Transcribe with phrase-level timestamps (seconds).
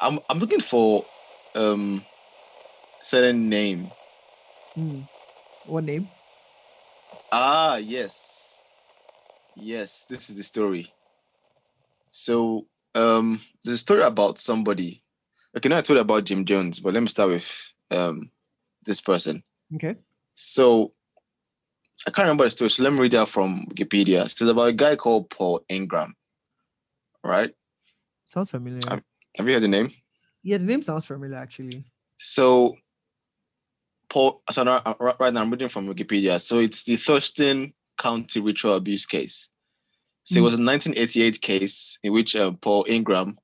[0.00, 1.06] I'm I'm looking for
[1.54, 2.06] um
[3.02, 3.92] certain name.
[4.74, 5.02] Hmm.
[5.64, 6.10] What name?
[7.32, 8.64] Ah, yes.
[9.54, 10.94] Yes, this is the story.
[12.10, 15.02] So, um, there's a story about somebody.
[15.56, 18.30] Okay, now I told you about Jim Jones, but let me start with um
[18.84, 19.42] this person.
[19.74, 19.96] Okay.
[20.34, 20.92] So,
[22.06, 24.28] I can't remember the story, so let me read out from Wikipedia.
[24.28, 26.16] So it's about a guy called Paul Ingram.
[27.22, 27.54] Right?
[28.26, 28.80] Sounds familiar.
[28.88, 29.02] I'm-
[29.38, 29.90] Have you heard the name?
[30.42, 31.84] yeah, the name sounds familiar actually.
[32.18, 32.76] So,
[34.08, 36.40] Paul, so now, uh, right now I'm reading from Wikipedia.
[36.40, 39.48] So it's the Thurston County ritual abuse case.
[40.24, 40.44] So it Mm.
[40.44, 43.38] was a 1988 case in which um, Paul Ingram.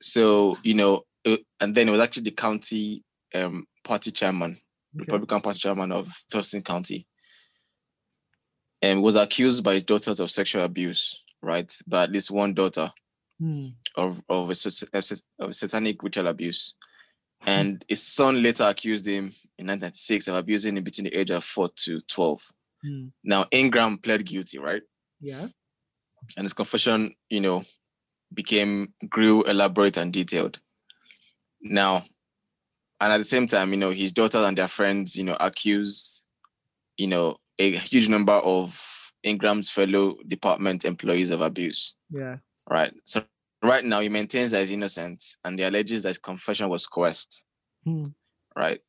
[0.00, 3.02] So you know, uh, and then it was actually the county
[3.34, 5.04] um, party chairman, Okay.
[5.04, 7.06] Republican Party chairman of Thurston County,
[8.82, 11.72] and was accused by his daughters of sexual abuse, right?
[11.86, 12.90] By at least one daughter
[13.38, 13.66] Hmm.
[13.96, 14.56] of of a, of
[15.04, 16.74] sat- satanic ritual abuse,
[17.46, 19.24] and his son later accused him
[19.58, 22.42] in 1996 of abusing him between the age of four to 12.
[22.82, 23.06] Hmm.
[23.24, 24.82] Now Ingram pled guilty, right?
[25.20, 25.48] Yeah.
[26.36, 27.64] and his confession, you know,
[28.34, 30.58] became grew elaborate and detailed.
[31.62, 32.04] Now,
[33.00, 36.24] and at the same time, you know, his daughters and their friends, you know, accuse,
[36.96, 41.94] you know, a huge number of Ingram's fellow department employees of abuse.
[42.10, 42.36] Yeah.
[42.68, 42.92] Right.
[43.04, 43.24] So
[43.62, 47.44] right now he maintains that he's innocent and he alleges that his confession was coerced.
[47.84, 47.98] Hmm.
[48.56, 48.80] Right.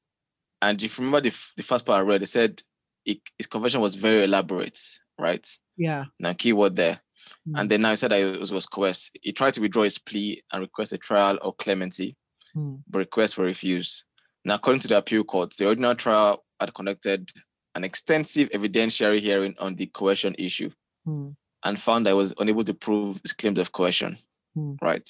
[0.62, 2.62] And if you remember the, the first part I read, they said
[3.06, 4.80] it, his confession was very elaborate,
[5.20, 5.48] right?
[5.78, 6.06] Yeah.
[6.20, 7.00] Now keyword there.
[7.46, 7.56] Hmm.
[7.58, 9.18] And then now he said that it was, was coerced.
[9.22, 12.16] He tried to withdraw his plea and request a trial or clemency,
[12.54, 12.76] Hmm.
[12.88, 14.06] but requests were refused.
[14.46, 17.30] Now, according to the appeal court, the original trial had conducted
[17.76, 20.72] an extensive evidentiary hearing on the coercion issue
[21.06, 21.30] Hmm.
[21.68, 24.18] And found that he was unable to prove his claims of coercion.
[24.56, 24.74] Hmm.
[24.82, 25.08] Right.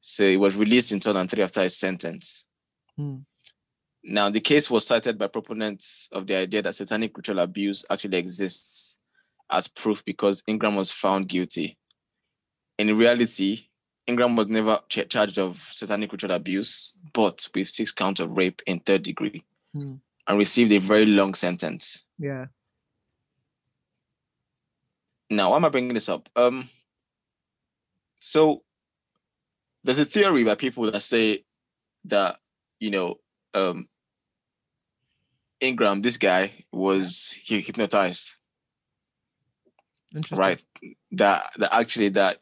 [0.00, 2.44] So he was released in 2003 after his sentence.
[2.96, 3.16] Hmm.
[4.04, 8.16] Now, the case was cited by proponents of the idea that satanic ritual abuse actually
[8.16, 8.98] exists
[9.50, 11.76] as proof because Ingram was found guilty.
[12.78, 13.68] In reality,
[14.06, 18.62] Ingram was never ch- charged of satanic ritual abuse, but with six counts of rape
[18.66, 19.96] in third degree Hmm.
[20.26, 22.06] and received a very long sentence.
[22.18, 22.46] Yeah.
[25.30, 26.28] Now, why am I bringing this up?
[26.36, 26.68] Um,
[28.20, 28.62] so
[29.84, 31.44] there's a theory by people that say
[32.04, 32.38] that
[32.80, 33.16] you know
[33.54, 33.88] um,
[35.60, 38.32] Ingram, this guy was hy- hypnotized,
[40.32, 40.64] right?
[41.12, 42.38] That that actually that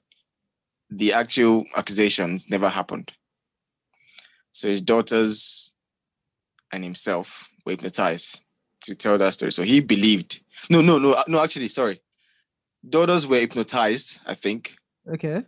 [0.90, 3.12] the actual accusations never happened.
[4.52, 5.72] So his daughters
[6.72, 8.40] and himself were hypnotized
[8.82, 9.52] to tell that story.
[9.52, 10.42] So he believed.
[10.70, 11.42] No, no, no, no.
[11.42, 12.00] Actually, sorry.
[12.88, 14.76] Daughters were hypnotized, I think,
[15.08, 15.42] Okay.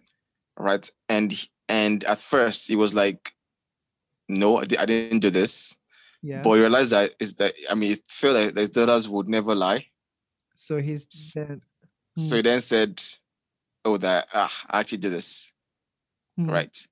[0.56, 0.88] right?
[1.08, 3.34] And and at first he was like,
[4.28, 5.76] "No, I, didn't do this."
[6.22, 6.42] Yeah.
[6.42, 9.54] But he realized that is that I mean, it felt like the daughters would never
[9.54, 9.86] lie.
[10.54, 11.62] so he's then.
[12.16, 13.02] So he then said,
[13.84, 15.52] "Oh, that ah, I actually did this."
[16.36, 16.50] Hmm.
[16.50, 16.88] right?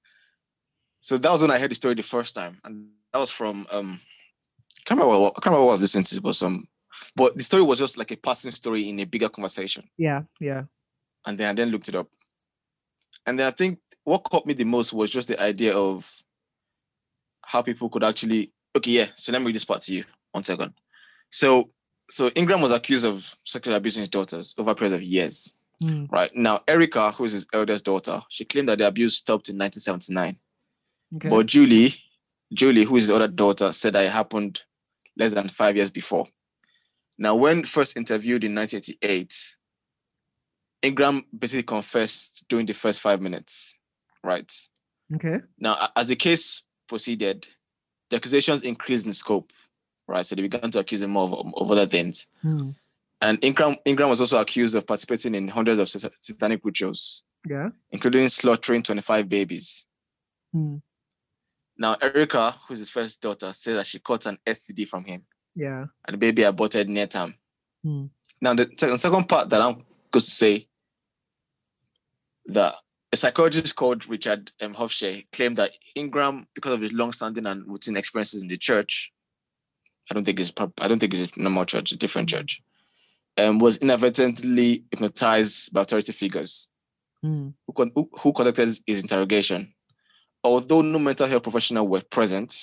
[1.01, 3.67] So that was when I heard the story the first time, and that was from
[3.71, 4.01] um,
[4.79, 6.69] I can't remember what, I can't remember what I was listening to, but some,
[7.15, 10.23] but the story was just like a passing story in a bigger conversation, Yeah.
[10.41, 10.65] Yeah.
[11.27, 12.09] and then I then looked it up,
[13.27, 16.11] and then I think what caught me the most was just the idea of
[17.45, 19.07] how people could actually okay, yeah.
[19.17, 20.05] So let me read this part to you.
[20.33, 20.75] One second.
[21.31, 21.71] So
[22.09, 25.55] so Ingram was accused of sexual abusing his daughters over a period of years.
[25.81, 26.05] Hmm.
[26.11, 29.59] Right now, Erica, who is his eldest daughter, she claimed that the abuse stopped in
[29.59, 30.39] 1979.
[31.17, 31.29] Okay.
[31.29, 31.95] But Julie,
[32.55, 34.63] Julie, who is his other daughter, said that it happened
[35.19, 36.27] less than five years before.
[37.19, 39.35] Now, when first interviewed in 1988,
[40.83, 43.77] Ingram basically confessed during the first five minutes,
[44.23, 44.51] right?
[45.15, 45.41] okay.
[45.59, 47.47] Now, as the case proceeded,
[48.11, 49.53] the accusations increased in scope,
[50.07, 50.25] right?
[50.25, 52.29] So they began to accuse him more of, of other things.
[52.43, 52.71] Hmm.
[53.23, 57.71] And Ingram, Ingram was also accused of participating in hundreds of satanic rituals, Yeah.
[57.91, 59.87] including slaughtering 25 babies.
[60.53, 60.77] Hmm.
[61.79, 65.25] Now, Erica, who's his first daughter, said that she caught an STD from him
[65.57, 65.87] Yeah.
[66.07, 67.35] and the baby aborted near term.
[67.83, 68.07] Hmm.
[68.41, 70.69] Now, the second, second part that I'm going to say
[72.47, 72.75] that
[73.13, 74.75] a psychologist called Richard M.
[74.75, 79.13] Ofshe claimed that Ingram, because of his long-standing and routine experiences in the church,
[80.11, 82.63] I don't think it's I don't think it's a normal church, a different church,
[83.39, 86.69] um, was inadvertently hypnotized by authority figures
[87.23, 87.49] Hmm.
[87.67, 89.73] who, con- who, who conducted his interrogation.
[90.45, 92.55] Although no mental health professional were present,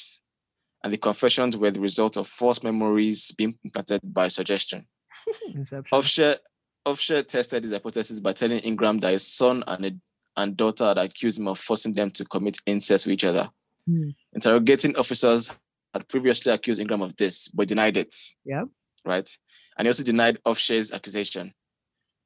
[0.84, 4.86] and the confessions were the result of false memories being implanted by suggestion.
[5.54, 5.98] Inception.
[5.98, 6.38] Ofshe,
[6.86, 9.92] Ofshe tested his hypothesis by telling Ingram that his son and a,
[10.36, 13.50] and daughter had accused him of forcing them to commit incest with each other.
[13.88, 14.10] Hmm.
[14.34, 15.52] Interrogating officers
[15.94, 18.14] had previously accused Ingram of this, but denied it.
[18.44, 18.64] Yeah.
[19.06, 19.30] Right.
[19.78, 21.54] And he also denied Ofshe's accusation.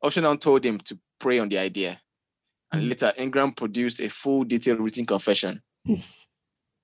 [0.03, 1.99] Ofshe now told him to pray on the idea.
[2.71, 2.89] And Hmm.
[2.89, 5.61] later, Ingram produced a full detailed written confession.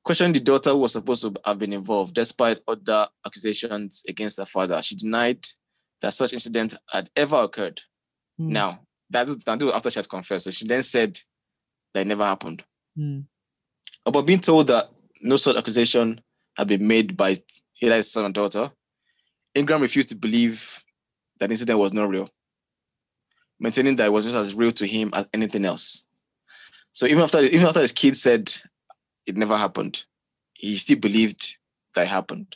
[0.04, 4.46] Questioning the daughter who was supposed to have been involved, despite other accusations against her
[4.46, 4.82] father.
[4.82, 5.46] She denied
[6.02, 7.82] that such incident had ever occurred.
[8.38, 8.52] Hmm.
[8.52, 10.44] Now, that's after she had confessed.
[10.46, 11.20] So she then said
[11.94, 12.64] that it never happened.
[12.98, 13.22] Hmm.
[14.06, 14.90] Upon being told that
[15.22, 16.20] no such accusation
[16.58, 17.38] had been made by
[17.76, 18.72] his son or daughter,
[19.56, 20.84] Ingram refused to believe
[21.40, 22.30] that the incident was not real,
[23.60, 26.06] maintaining that it was just as real to him as anything else.
[26.92, 28.54] So even after even after his kid said
[29.25, 30.06] it never happened,
[30.54, 31.58] he still believed
[31.96, 32.56] that it happened.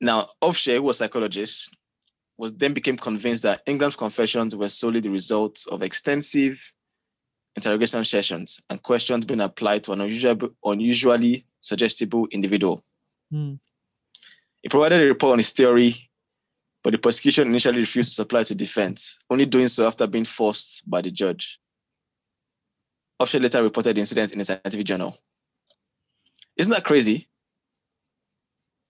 [0.00, 1.76] Now, Ofshe, who was a psychologist,
[2.36, 6.72] was then became convinced that Ingram's confessions were solely the result of extensive
[7.56, 12.84] interrogation sessions and questions being applied to an unusual, unusually suggestible individual.
[13.32, 13.54] Hmm.
[14.62, 16.08] He provided a report on his theory,
[16.84, 20.88] but the prosecution initially refused to supply to defense, only doing so after being forced
[20.88, 21.58] by the judge.
[23.20, 25.16] Ofshe later reported the incident in a scientific journal.
[26.56, 27.28] Isn't that crazy?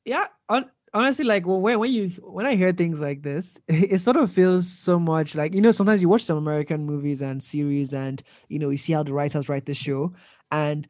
[0.08, 3.98] yeah hon- honestly like well, when, when you when i hear things like this it,
[3.98, 7.42] sort of feels so much like you know sometimes you watch some american movies and
[7.42, 10.12] series and you know you see how the writers write the show
[10.50, 10.88] and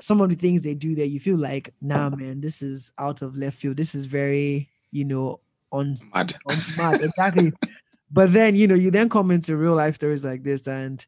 [0.00, 3.22] some of the things they do there you feel like nah man this is out
[3.22, 5.40] of left field this is very you know
[5.72, 6.34] on Mad.
[6.48, 7.52] on mad exactly
[8.10, 11.06] but then you know you then come into real life stories like this and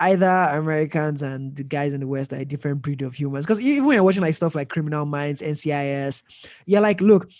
[0.00, 3.46] either Americans and the guys in the West are a different breed of humans.
[3.46, 6.22] Because even when you're watching like stuff like Criminal Minds, NCIS,
[6.66, 7.30] you're like, look,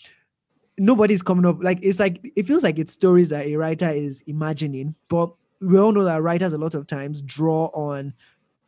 [0.77, 1.57] nobody's coming up.
[1.61, 5.77] Like it's like it feels like it's stories that a writer is imagining, but we
[5.79, 8.13] all know that writers a lot of times draw on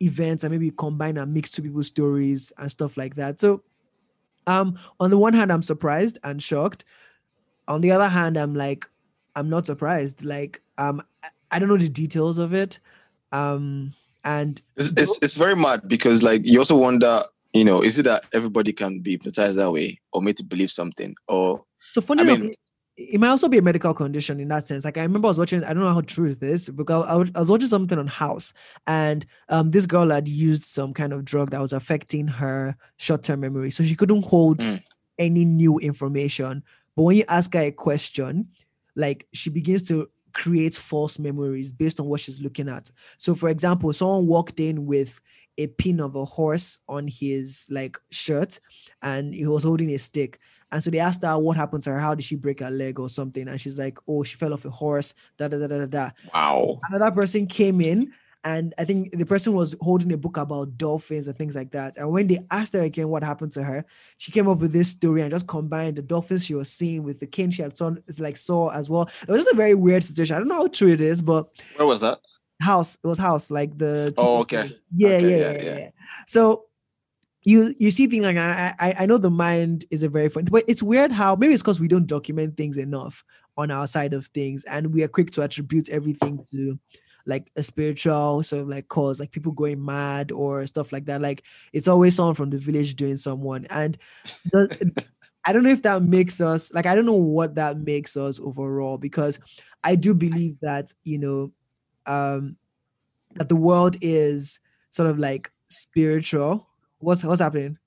[0.00, 3.38] events and maybe combine and mix two people's stories and stuff like that.
[3.40, 3.62] So
[4.46, 6.84] um on the one hand, I'm surprised and shocked.
[7.68, 8.88] On the other hand, I'm like,
[9.36, 10.24] I'm not surprised.
[10.24, 12.78] Like um I- I don't know the details of it.
[13.32, 13.92] Um
[14.24, 17.22] and It's, it's, it's very mad because like you also wonder,
[17.54, 20.70] you know, is it that everybody can be hypnotized that way or made to believe
[20.70, 21.14] something?
[21.28, 22.54] Or So funny I enough, mean-
[22.96, 24.84] it, might also be a medical condition in that sense.
[24.84, 27.14] Like I remember I was watching, I don't know how true it is because I
[27.14, 28.52] was, I was watching something on House,
[28.86, 33.40] and um, this girl had used some kind of drug that was affecting her short-term
[33.40, 34.82] memory, so she couldn't hold Mm.
[35.18, 36.62] any new information.
[36.94, 38.48] But when you ask her a question,
[38.96, 42.90] like she begins to create false memories based on what she's looking at.
[43.18, 45.20] So, for example, someone walked in with
[45.58, 48.58] a pin of a horse on his like shirt,
[49.02, 50.38] and he was holding a stick.
[50.72, 51.98] And so they asked her what happened to her.
[51.98, 53.48] How did she break her leg or something?
[53.48, 55.86] And she's like, "Oh, she fell off a horse." Da da da da.
[55.86, 56.10] da.
[56.32, 56.78] wow.
[56.88, 58.12] Another person came in,
[58.44, 61.96] and I think the person was holding a book about dolphins and things like that.
[61.98, 63.84] And when they asked her again what happened to her,
[64.16, 67.20] she came up with this story and just combined the dolphins she was seeing with
[67.20, 69.02] the king she had saw, like saw as well.
[69.02, 70.36] It was just a very weird situation.
[70.36, 72.20] I don't know how true it is, but Where was that?
[72.62, 74.76] house it was house like the Oh, okay.
[74.94, 75.90] yeah, yeah, yeah, yeah.
[76.26, 76.64] So
[77.42, 78.36] you you see things like.
[78.36, 81.54] I I- I know the mind is a very fun, but it's weird how maybe
[81.54, 83.24] it's because we don't document things enough
[83.56, 86.78] on our side of things, and we are quick to attribute everything to
[87.26, 91.20] like a spiritual sort of like cause, like people going mad or stuff like that.
[91.20, 93.96] Like it's always someone from the village doing someone, and
[94.52, 95.04] the,
[95.44, 98.40] I don't know if that makes us like I don't know what that makes us
[98.40, 99.40] overall because
[99.84, 101.52] I do believe that you know
[102.06, 102.56] um
[103.34, 104.60] that the world is
[104.90, 106.66] sort of like spiritual.
[106.98, 107.78] What's what's happening?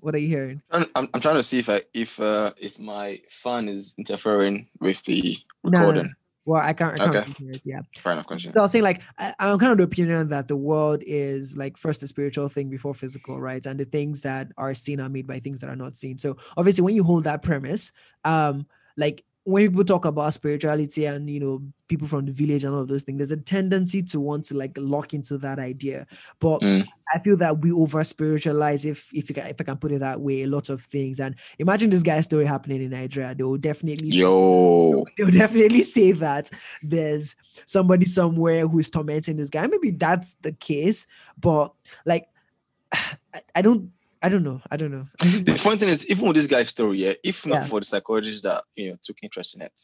[0.00, 0.62] What are you hearing?
[0.72, 5.02] I'm, I'm trying to see if I if uh if my fan is interfering with
[5.04, 6.12] the recording.
[6.44, 6.94] Well, I can't.
[6.94, 7.32] I can't Okay.
[7.50, 7.62] it.
[7.64, 7.80] Yeah.
[7.98, 8.52] Fair enough, continue.
[8.52, 11.56] So I was saying, like, I, I'm kind of the opinion that the world is
[11.56, 13.64] like first a spiritual thing before physical, right?
[13.64, 16.18] And the things that are seen are made by things that are not seen.
[16.18, 17.92] So obviously, when you hold that premise,
[18.24, 22.74] um, like when people talk about spirituality and you know people from the village and
[22.74, 26.06] all of those things, there's a tendency to want to like lock into that idea.
[26.38, 26.86] But Mm.
[27.14, 29.98] I feel that we over spiritualize, if if you can, if I can put it
[29.98, 31.20] that way, a lot of things.
[31.20, 36.12] And imagine this guy's story happening in Nigeria, they will definitely Yo, they'll definitely say
[36.12, 36.50] that
[36.82, 39.66] there's somebody somewhere who is tormenting this guy.
[39.66, 41.06] Maybe that's the case,
[41.40, 41.74] but
[42.06, 42.28] like,
[42.92, 43.90] I, I don't,
[44.22, 45.06] I don't know, I don't know.
[45.18, 47.64] the funny thing is, even with this guy's story, yeah, if not Yeah.
[47.66, 49.80] for the psychologists that you know took interest in it,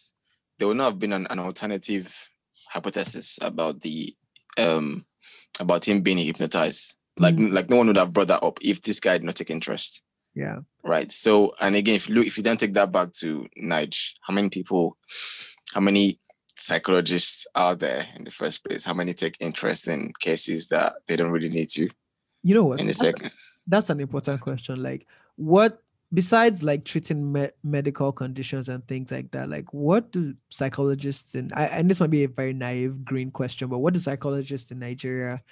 [0.59, 2.15] there would not have been an, an alternative
[2.71, 4.15] hypothesis about the
[4.59, 5.05] um
[5.61, 6.95] about him being hypnotized.
[7.19, 9.51] Like like no one would have brought that up if this guy did not take
[9.51, 10.03] interest.
[10.35, 11.11] yeah, right?
[11.11, 14.33] So, and again, if you look, if you then take that back to Nige, how
[14.33, 14.97] many people,
[15.75, 16.21] how many
[16.57, 18.85] psychologists are there in the first place?
[18.85, 21.89] How many take interest in cases that they don't really need to?
[22.45, 22.81] You know what?
[22.81, 23.33] In a That's- second,
[23.69, 24.83] that's an important question.
[24.83, 25.07] Like
[25.37, 25.83] what
[26.13, 31.51] besides like treating me- medical conditions and things like that like what do psychologists in
[31.55, 34.79] I, and this might be a very naive green question but what do psychologists in
[34.79, 35.43] nigeria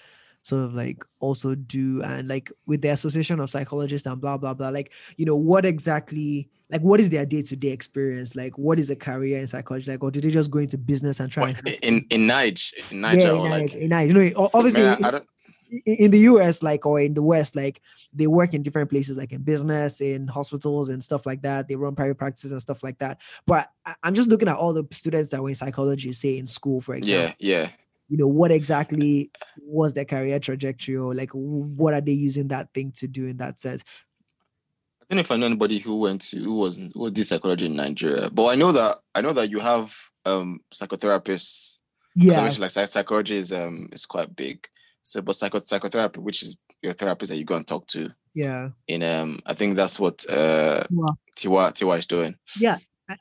[0.46, 2.02] sort of like also do?
[2.02, 5.66] And like with the association of psychologists and blah blah blah like you know what
[5.66, 8.34] exactly like what is their day-to-day experience?
[8.34, 9.90] Like what is a career in psychology?
[9.90, 12.76] Like or do they just go into business and try What, and in in Niger,
[12.90, 15.26] in Niger, yeah, in like, Niger- in know o- obviously man, I, I don't.
[15.84, 17.80] In the US, like or in the West, like
[18.12, 21.68] they work in different places, like in business, in hospitals, and stuff like that.
[21.68, 23.20] They run private practices and stuff like that.
[23.46, 23.68] But
[24.02, 26.94] I'm just looking at all the students that were in psychology, say in school, for
[26.94, 27.34] example.
[27.38, 27.70] Yeah, yeah.
[28.08, 29.30] You know, what exactly
[29.60, 33.36] was their career trajectory, or like what are they using that thing to do in
[33.38, 33.84] that sense?
[35.08, 37.66] I don't know if I know anybody who went to who was who did psychology
[37.66, 39.94] in Nigeria, but I know that I know that you have
[40.24, 41.78] um psychotherapists.
[42.14, 44.66] Yeah, like psy- psychology is um is quite big.
[45.06, 48.70] So, but psycho psychotherapy, which is your therapist that you go and talk to, yeah.
[48.88, 51.14] in um I think that's what uh Wow.
[51.36, 52.34] Tiwa Tiwa is doing.
[52.58, 52.78] Yeah,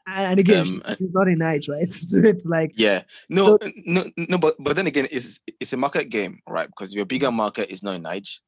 [0.08, 1.86] And again, Um, she's not in age, right?
[2.10, 6.10] So it's like, Yeah, no, no, no, but but then again, it's it's a market
[6.10, 6.68] game, right?
[6.68, 8.42] Because your bigger market is not in age.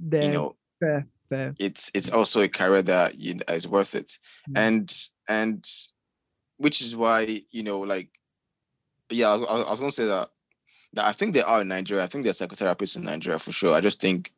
[0.00, 1.54] then You know, fair, fair.
[1.60, 4.18] it's it's also a career that you is worth it
[4.48, 4.58] Mm.
[4.66, 4.86] and
[5.28, 5.64] and
[6.56, 8.10] which is why you know like
[9.10, 10.30] yeah I, I was gonna say that
[10.98, 12.04] i think they are in nigeria.
[12.04, 13.74] I think they're psychotherapists in nigeria for sure.
[13.74, 14.32] I just think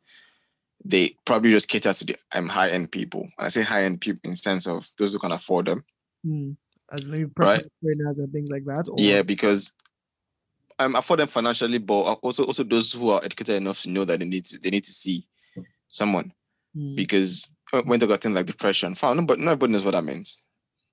[0.85, 3.21] they probably just cater to the um, high-end people.
[3.21, 5.83] And i say high-end people in sense of those who can afford them.
[6.25, 6.51] Hmm.
[6.91, 8.87] as maybe personal trainers and things like that.
[8.89, 9.71] Or, yeah because
[10.79, 14.19] um afford them financially but also also those who are educated enough to know that
[14.19, 15.25] they need to they need to see
[15.87, 16.31] someone.
[16.75, 16.95] Hmm.
[16.95, 17.49] because
[17.85, 20.43] when they got things like depression fine but nobody knows what that means.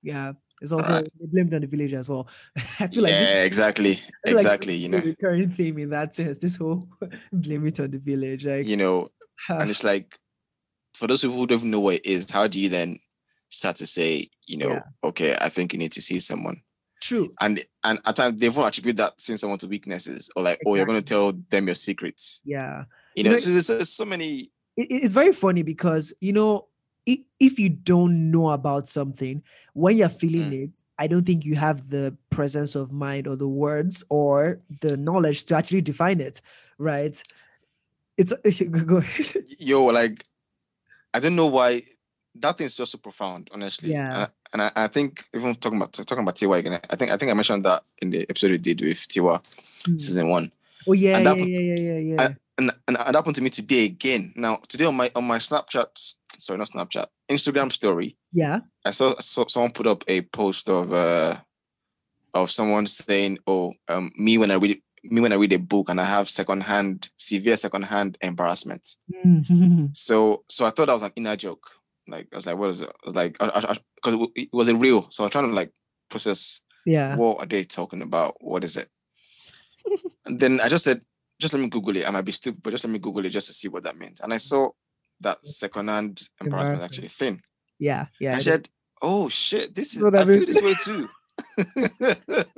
[0.03, 2.27] Yeah, it's also blamed on the village as well.
[2.79, 4.75] I feel like this yeah, exactly, I like exactly.
[4.75, 6.37] You know, recurring theme in that sense.
[6.37, 6.87] This whole
[7.33, 9.09] blame it on the village, like you know,
[9.49, 10.17] and it's like
[10.95, 12.99] for those people who don't know what it is, how do you then
[13.49, 14.83] start to say, you know, Yeah.
[15.03, 16.61] okay, I think you need to see someone,
[17.01, 17.33] true.
[17.41, 20.75] and and at times they won't attribute that seeing someone to weaknesses or like, oh,
[20.75, 22.41] you're going to tell them your secrets.
[22.45, 22.83] Yeah,
[23.15, 24.51] You You know, so there's, there's so many.
[24.77, 26.67] it, it's very funny because you know
[27.05, 29.41] if you don't know about something
[29.73, 30.63] when you're feeling Mm.
[30.65, 34.95] it i don't think you have the presence of mind or the words or the
[34.97, 36.41] knowledge to actually define it
[36.77, 37.23] right
[38.17, 38.33] it's
[38.85, 39.43] go ahead.
[39.57, 40.23] Yo, like,
[41.13, 41.81] I don't know why
[42.35, 43.91] that thing's just so profound, honestly.
[43.91, 44.23] Yeah.
[44.23, 47.17] And, and I, I think even talking about talking about Tiwa again, I think I
[47.17, 49.41] think I mentioned that in the episode we did with Tiwa
[49.85, 49.97] Hmm.
[49.97, 50.51] season one.
[50.87, 53.49] oh yeah and yeah, that yeah yeah yeah yeah and, and it happened to me
[53.49, 54.33] today again.
[54.35, 59.15] Now today on my on my Snapchat, sorry, not Snapchat, Instagram story, yeah I saw,
[59.19, 61.37] saw someone put up a post of uh
[62.33, 65.89] of someone saying, "Oh, um, me when I read me when I read a book
[65.89, 68.95] and I have secondhand severe secondhand embarrassment."
[69.25, 69.95] Mhm.
[69.95, 71.69] So so I thought that was an inner joke.
[72.07, 72.91] Like I was like, what is it?
[73.05, 75.09] Like, because it was a real.
[75.11, 75.71] So I was trying to like
[76.09, 78.35] process yeah what are they talking about?
[78.41, 78.89] What is it?
[80.25, 81.01] and then I just said,
[81.39, 82.07] just let me Google it.
[82.07, 83.97] I might be stupid, but just let me Google it just to see what that
[83.97, 84.21] means.
[84.21, 84.69] And I saw
[85.21, 87.41] that secondhand embarrassment actually thing.
[87.79, 88.69] yeah yeah I said,
[89.01, 90.39] oh shit, this is I I mean?
[90.39, 91.09] feel this way too.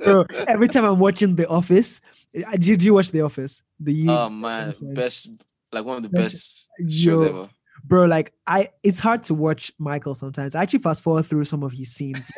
[0.04, 2.00] Bro, every time i'm watching the office
[2.36, 5.30] uh, did you watch the office the oh man, best
[5.72, 7.48] like one of the Best- shows ever.
[7.86, 10.54] Bro like i it's hard to watch michael sometimes.
[10.54, 12.30] I actually fast forward through some of his scenes.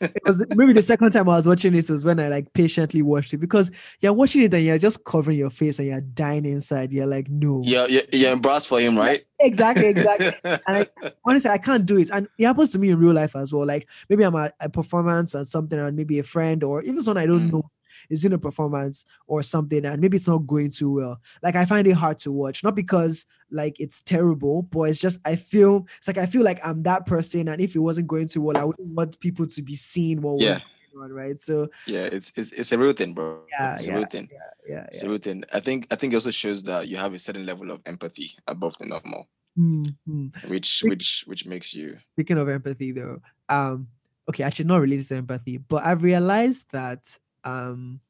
[0.00, 2.52] Like, it was maybe the second time i was watching this was when i like
[2.54, 3.70] patiently watched it because
[4.00, 6.92] you're watching it and you're just covering your face and you're dying inside.
[6.92, 7.62] You're like no.
[7.64, 9.22] Yeah, you're, you're embarrassed for him, right?
[9.40, 10.32] exactly exactly.
[10.44, 10.86] And I,
[11.24, 12.10] honestly i can't do it.
[12.12, 13.66] And it happens to me in real life as well.
[13.66, 17.22] Like maybe i'm at a performance or something and maybe a friend or even someone
[17.22, 17.52] i don't Mm.
[17.52, 17.70] know
[18.08, 21.64] is in a performance or something and maybe it's not going too well like i
[21.64, 25.86] find it hard to watch not because like it's terrible but it's just i feel
[25.96, 28.56] it's like i feel like i'm that person and if it wasn't going too well
[28.56, 30.50] i wouldn't want people to be seeing what Yeah.
[30.50, 30.60] was
[30.92, 33.40] going on right so yeah, it's, it's it's a real thing, bro.
[33.52, 34.28] Yeah, it's yeah, a real thing.
[34.68, 35.44] yeah It's yeah a real thing.
[35.52, 38.32] I think I think it also shows that you have a certain level of empathy
[38.46, 39.28] above the normal,
[39.58, 40.48] Mm, mm.
[40.50, 43.88] which which which makes you Speaking of empathy, though, um,
[44.28, 48.00] okay, actually not related to empathy, but I've realized that, um,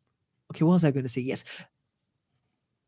[0.52, 1.20] okay, what was I going to say?
[1.20, 1.64] Yes,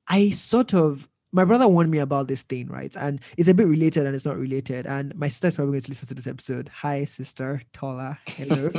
[0.09, 2.95] I sort of my brother warned me about this thing, right?
[2.97, 4.87] And it's a bit related and it's not related.
[4.87, 6.69] And my sister's probably going to listen to this episode.
[6.69, 8.19] Hi, sister Tola.
[8.27, 8.69] Hello.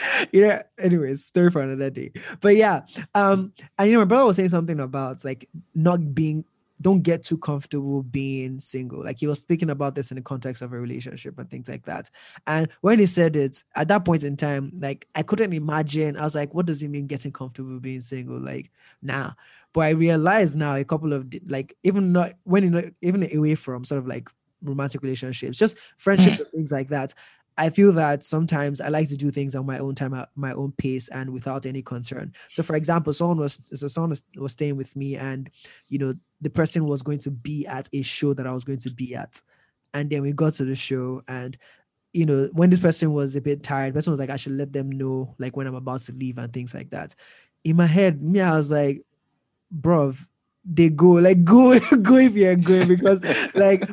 [0.32, 2.12] you know, anyways, story for another day.
[2.40, 2.82] But yeah,
[3.14, 6.44] um, and you know, my brother was saying something about like not being
[6.82, 9.02] don't get too comfortable being single.
[9.02, 11.84] Like he was speaking about this in the context of a relationship and things like
[11.86, 12.10] that.
[12.46, 16.16] And when he said it at that point in time, like I couldn't imagine.
[16.16, 18.38] I was like, what does he mean getting comfortable being single?
[18.38, 18.70] Like,
[19.00, 19.32] nah.
[19.72, 23.54] But I realized now a couple of like even not when you know even away
[23.54, 24.28] from sort of like
[24.62, 26.40] romantic relationships, just friendships mm.
[26.40, 27.14] and things like that.
[27.58, 30.52] I feel that sometimes I like to do things on my own time, at my
[30.52, 32.32] own pace, and without any concern.
[32.50, 35.50] So, for example, someone was so someone was, staying with me, and
[35.88, 38.78] you know the person was going to be at a show that I was going
[38.78, 39.40] to be at,
[39.94, 41.56] and then we got to the show, and
[42.12, 44.72] you know when this person was a bit tired, person was like, I should let
[44.72, 47.14] them know like when I'm about to leave and things like that.
[47.64, 49.02] In my head, me, I was like,
[49.70, 50.14] bro,
[50.64, 53.20] they go like go go if you're going because
[53.54, 53.88] like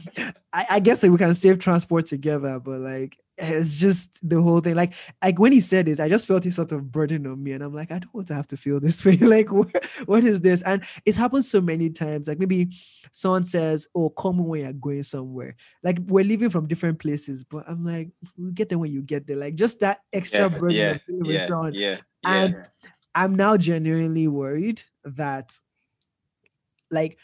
[0.53, 4.59] I, I guess like, we can save transport together but like it's just the whole
[4.59, 4.75] thing.
[4.75, 4.93] Like
[5.23, 7.63] like when he said this i just felt a sort of burden on me and
[7.63, 9.17] i'm like i don't want to have to feel this way.
[9.17, 9.67] Like what,
[10.05, 10.61] what is this?
[10.63, 12.27] And it happens so many times.
[12.27, 12.69] Like maybe
[13.11, 15.55] someone says oh come when you're going somewhere.
[15.83, 19.25] Like we're leaving from different places but i'm like we'll get there when you get
[19.27, 19.37] there.
[19.37, 21.73] Like just that extra Yeah, burden yeah, of dealing with yeah, someone.
[21.73, 22.63] yeah, and yeah.
[23.15, 25.57] I'm now genuinely worried that,
[26.91, 27.17] like,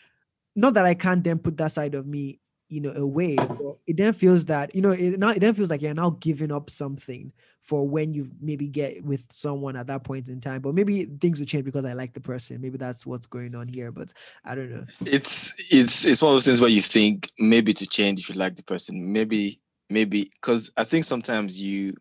[0.55, 3.97] not that I can't then put that side of me, you know, away, but it
[3.97, 6.69] then feels that, you know, it now it then feels like you're now giving up
[6.69, 7.31] something
[7.61, 10.61] for when you maybe get with someone at that point in time.
[10.61, 12.61] But maybe things will change because I like the person.
[12.61, 13.91] Maybe that's what's going on here.
[13.91, 14.85] But I don't know.
[15.05, 18.35] it's it's it's one of those things where you think maybe to change if you
[18.35, 21.93] like the person maybe maybe because i think sometimes you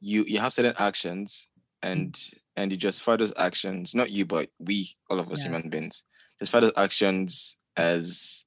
[0.00, 1.48] you you have certain actions
[1.82, 5.50] and and you just justify those actions not you but we all of us Yeah.
[5.50, 6.04] human beings
[6.38, 8.44] justify those actions as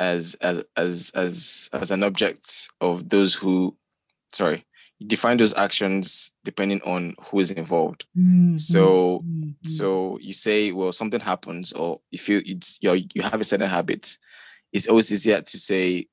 [0.00, 3.76] as as as as as an object of those who
[4.32, 4.64] sorry
[4.98, 8.04] you define those actions depending on who is involved
[8.58, 9.54] So- Mhm.
[9.66, 13.68] so you say, well, something happens, or if you it's you you have a certain
[13.68, 14.18] habit,
[14.72, 16.06] it's always easier to say,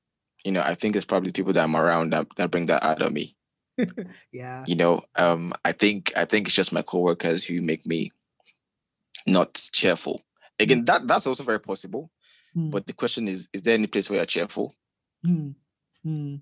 [0.44, 3.02] you know, I think it's probably people that I'm around that, that bring that out
[3.02, 3.34] of me.
[4.32, 4.64] yeah.
[4.66, 8.10] You know, um, I think I think it's just my coworkers who make me
[9.26, 10.22] not cheerful.
[10.58, 12.10] Again, that that's also very possible.
[12.56, 14.74] Mm, But the question is, is there any place where you're cheerful?
[15.26, 15.54] mm,
[16.06, 16.40] mm.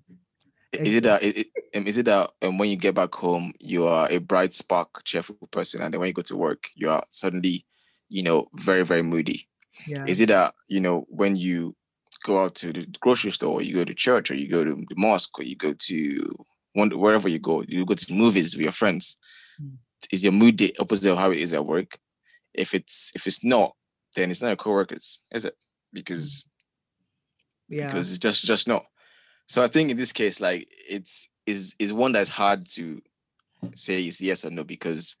[0.73, 3.53] Is it that is it, um, is it that um, when you get back home
[3.59, 6.89] you are a bright spark, cheerful person, and then when you go to work you
[6.89, 7.65] are suddenly,
[8.09, 9.47] you know, very very moody?
[9.87, 10.05] Yeah.
[10.07, 11.75] Is it that you know when you
[12.23, 14.75] go out to the grocery store, or you go to church, or you go to
[14.87, 18.55] the mosque, or you go to one wherever you go, you go to the movies
[18.55, 19.15] with your friends?
[19.61, 19.77] Mm.
[20.11, 21.97] Is your mood the opposite of how it is at work?
[22.53, 23.73] If it's if it's not,
[24.15, 25.55] then it's not your coworkers, is it?
[25.93, 26.45] Because
[27.69, 27.87] yeah.
[27.87, 28.85] because it's just just not.
[29.47, 33.01] So I think in this case, like it's is is one that's hard to
[33.75, 35.15] say is yes or no because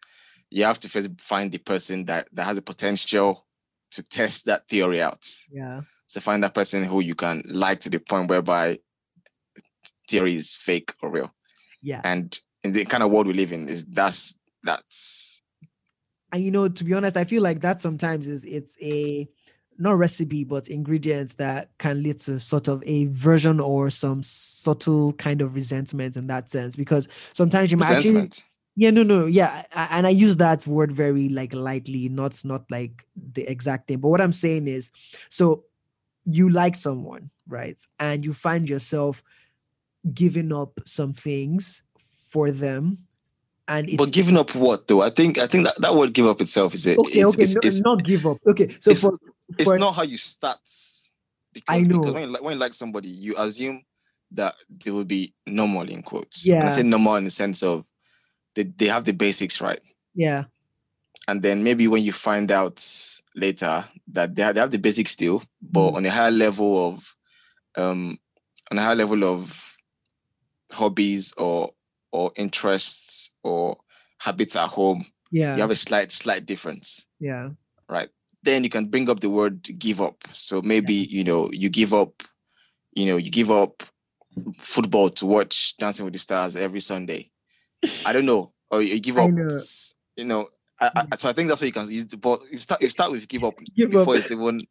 [0.49, 3.45] you have to first find the person that that has a potential
[3.91, 5.25] to test that theory out.
[5.51, 5.81] yeah.
[6.07, 8.79] So find that person who you can like to the point whereby
[10.09, 11.33] theory is fake or real.
[11.81, 11.99] Yeah.
[12.05, 15.41] And in the kind of world we live in, is that's that's
[16.33, 19.27] and you know to be honest i feel like that sometimes is it's a
[19.79, 25.13] not recipe but ingredients that can lead to sort of a version or some subtle
[25.13, 28.29] kind of resentment in that sense because sometimes you might actually
[28.75, 33.05] yeah no no yeah and i use that word very like lightly not not like
[33.33, 34.91] the exact thing but what i'm saying is
[35.29, 35.63] so
[36.25, 39.23] you like someone right and you find yourself
[40.13, 41.83] giving up some things
[42.29, 42.97] for them
[43.69, 45.01] and it's But giving up what though?
[45.01, 46.97] I think I think that, that word give up itself is it.
[46.99, 49.19] okay it's, okay it's, no, it's, not give up okay so for
[49.57, 50.59] it's for- not how you start.
[51.53, 53.83] Because, I because when you, like, when you like somebody, you assume
[54.31, 56.51] that they will be normal in quotes.
[56.59, 56.71] And I Yeah.
[56.71, 57.87] say normal in the sense of
[58.55, 59.79] they, they have the basics right.
[60.13, 60.45] yeah
[61.27, 62.83] And then maybe when you find out
[63.35, 65.95] later that they have, they have the basics still, but Mm.
[65.95, 67.15] on a higher level of
[67.77, 68.17] um
[68.71, 69.77] on a higher level of
[70.71, 71.71] hobbies or
[72.11, 73.77] or interests or
[74.19, 77.05] habits at home, yeah you have a slight slight difference.
[77.19, 77.49] yeah
[77.89, 78.09] right?
[78.43, 80.23] Then you can bring up the word give up.
[80.31, 82.23] So maybe, you know, you give up,
[82.93, 83.83] you know, you give up
[84.57, 87.29] football to watch Dancing with the Stars every Sunday.
[88.05, 88.53] I don't know.
[88.69, 89.57] Or you give up, know.
[90.15, 90.49] you know.
[90.79, 92.05] I, I, so I think that's what you can use.
[92.05, 94.19] But you start, you start with give up Give before up.
[94.19, 94.61] it's even.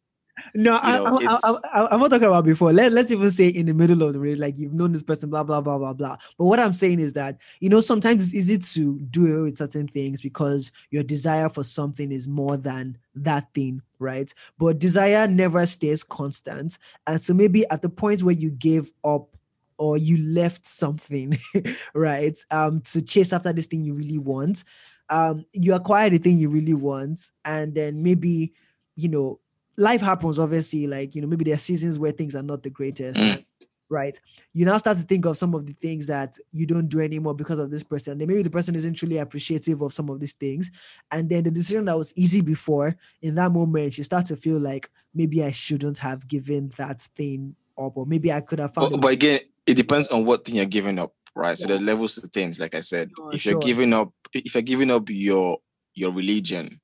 [0.53, 2.71] No, I, know, I, I, I, I, I'm not talking about before.
[2.71, 5.29] Let, let's even say in the middle of the race, like you've known this person,
[5.29, 6.17] blah, blah, blah, blah, blah.
[6.37, 9.87] But what I'm saying is that, you know, sometimes it's easy to do with certain
[9.87, 14.31] things because your desire for something is more than that thing, right?
[14.57, 16.77] But desire never stays constant.
[17.07, 19.35] And so maybe at the point where you gave up
[19.79, 21.37] or you left something,
[21.93, 24.63] right, um, to chase after this thing you really want,
[25.09, 27.31] um, you acquire the thing you really want.
[27.45, 28.53] And then maybe,
[28.95, 29.39] you know,
[29.77, 32.69] life happens, obviously, like, you know, maybe there are seasons where things are not the
[32.69, 33.21] greatest.
[33.21, 33.45] Mm.
[33.89, 34.19] Right.
[34.53, 37.33] You now start to think of some of the things that you don't do anymore
[37.33, 38.17] because of this person.
[38.17, 40.71] Then maybe the person isn't truly appreciative of some of these things.
[41.09, 44.59] And then the decision that was easy before, in that moment, you start to feel
[44.59, 48.91] like maybe I shouldn't have given that thing up, or maybe I could have found.
[48.91, 51.57] But, but again, it depends on what thing you're giving up, right?
[51.57, 51.75] So Yeah.
[51.75, 53.11] there are levels to things, like I said.
[53.31, 55.59] If you're giving up, if you're giving up your
[55.93, 56.81] your religion,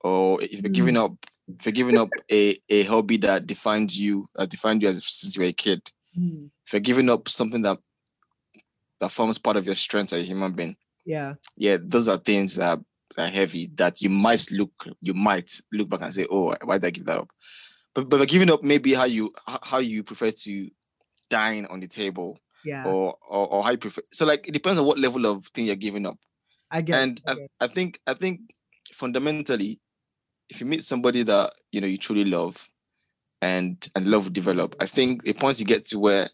[0.00, 0.74] or if you're Mm.
[0.74, 1.14] giving up,
[1.64, 5.42] you're giving up a, a hobby that defines you, that defined you as since you
[5.42, 6.46] were a kid, hmm.
[6.66, 7.78] if you're giving up something that
[9.00, 11.34] that forms part of your strength as a human being, yeah.
[11.56, 12.78] yeah, those are things that
[13.18, 16.86] are heavy that you might look, you might look back and say, oh, why did
[16.86, 17.30] I give that up?
[17.94, 20.70] But but giving up, maybe how you how you prefer to
[21.28, 22.86] dine on the table, Yeah.
[22.86, 24.02] or, or or how you prefer.
[24.12, 26.18] So like it depends on what level of thing you're giving up.
[26.70, 27.36] I get and I.
[27.60, 28.40] I think I think
[28.94, 29.78] fundamentally,
[30.48, 32.68] if you meet somebody that you know you truly love,
[33.40, 36.28] and and love will develop, I think the point you get to where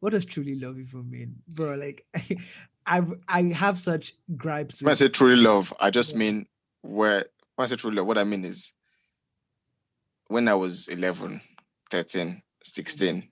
[0.00, 1.36] what does truly love even mean?
[1.48, 2.04] Bro, like
[2.86, 6.18] I've I have such gripes when I say truly love, I just Yeah.
[6.18, 6.46] mean
[6.82, 7.24] where
[7.56, 8.72] when I say truly love, what I mean is
[10.28, 11.40] when I was 11,
[11.90, 13.28] 13, 16,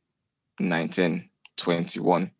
[0.60, 2.30] 19, 21,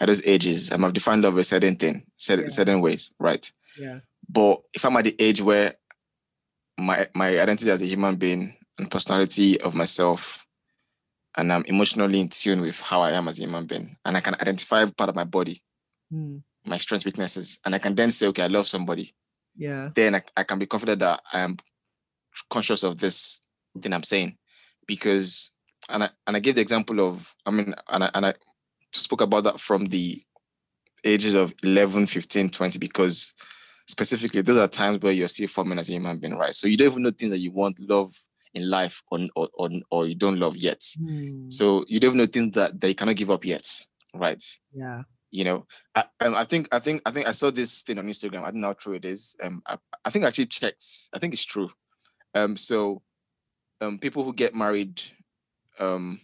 [0.00, 2.50] at those ages, I'm have defined love a certain thing, certain, Yeah.
[2.50, 3.50] certain ways, right?
[3.78, 4.00] yeah.
[4.28, 5.74] But if I'm at the age where
[6.78, 10.46] my my identity as a human being and personality of myself,
[11.36, 14.20] and I'm emotionally in tune with how I am as a human being, and I
[14.20, 15.60] can identify part of my body,
[16.10, 19.12] Hmm, my strengths, weaknesses, and I can then say, okay, I love somebody.
[19.56, 19.90] yeah.
[19.94, 21.56] Then I, I can be confident that I am
[22.50, 23.40] conscious of this
[23.80, 24.36] thing I'm saying,
[24.86, 25.52] because
[25.88, 28.34] and I and I gave the example of I mean and I and I
[28.92, 30.22] spoke about that from the
[31.04, 33.34] ages of 11, 15, 20 because
[33.86, 36.54] specifically those are times where you're still forming as a human being, right?
[36.54, 38.12] So you don't even know things that you want, love
[38.54, 40.82] in life, or or or, or you don't love yet.
[41.00, 43.66] Hmm, So you don't even know things that, you cannot give up yet,
[44.14, 44.42] right?
[44.74, 45.02] yeah.
[45.34, 48.06] You know, I, um, I think I think I think I saw this thing on
[48.06, 48.42] Instagram.
[48.42, 49.34] I don't know how true it is.
[49.42, 50.84] Um, I, I think I actually checked.
[51.14, 51.70] I think it's true.
[52.34, 53.00] Um, so,
[53.80, 55.02] um, people who get married,
[55.78, 56.20] um,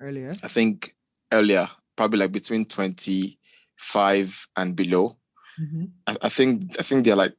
[0.00, 0.32] Earlier.
[0.42, 0.94] I think
[1.32, 3.38] earlier, probably like between twenty
[3.78, 5.16] five and below.
[5.62, 5.90] Mhm.
[6.06, 7.34] I, I think I think they're like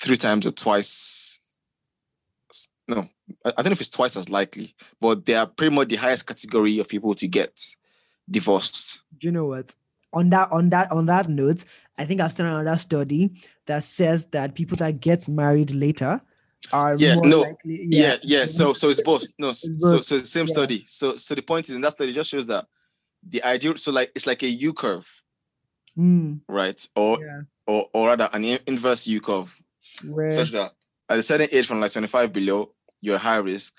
[0.00, 1.38] three times or twice.
[2.88, 3.08] No,
[3.44, 5.96] I, I don't know if it's twice as likely, but they are pretty much the
[5.96, 7.60] highest category of people to get
[8.30, 9.02] divorced.
[9.18, 9.74] Do you know what?
[10.12, 11.64] On that on that on that note,
[11.98, 13.30] I think I've seen another study
[13.66, 16.20] that says that people that get married later
[16.72, 17.84] are Yeah, more no, likely.
[17.84, 18.46] Yeah, yeah.
[18.46, 19.24] So so it's both.
[19.38, 20.52] No, s- so both, so it's the same yeah.
[20.52, 20.84] study.
[20.88, 22.66] So so the point is in that study just shows that
[23.28, 23.76] the ideal.
[23.76, 25.08] So like it's like a U curve,
[25.98, 26.88] Mm, right?
[26.96, 27.40] Or yeah.
[27.66, 29.54] or or rather an inverse U curve,
[30.04, 30.72] Where such that
[31.08, 33.74] at a certain age, from like twenty five below, you're high risk.